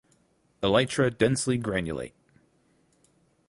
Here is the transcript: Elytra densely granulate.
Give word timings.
Elytra 0.63 1.15
densely 1.15 1.59
granulate. 1.59 2.13